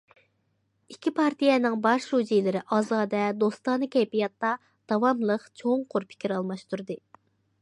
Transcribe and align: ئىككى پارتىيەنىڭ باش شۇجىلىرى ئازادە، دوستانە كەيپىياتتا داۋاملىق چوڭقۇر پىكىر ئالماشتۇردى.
ئىككى 0.93 1.11
پارتىيەنىڭ 1.19 1.75
باش 1.83 2.07
شۇجىلىرى 2.13 2.63
ئازادە، 2.77 3.21
دوستانە 3.45 3.91
كەيپىياتتا 3.97 4.55
داۋاملىق 4.93 5.49
چوڭقۇر 5.63 6.13
پىكىر 6.13 6.39
ئالماشتۇردى. 6.41 7.03